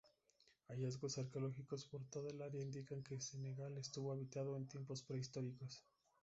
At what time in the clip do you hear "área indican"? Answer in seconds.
2.41-3.03